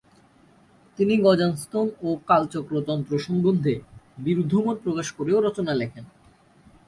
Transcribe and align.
তিনি 0.99 1.13
গ্ঝান-স্তোন 1.17 1.87
ও 2.01 2.09
কালচক্র 2.27 2.73
তন্ত্র 2.87 3.13
সম্বন্ধে 3.19 3.73
বিরুদ্ধমত 4.17 4.77
প্রকাশ 4.83 5.07
করেও 5.11 5.39
রচনা 5.41 5.73
লেখেন। 5.73 6.05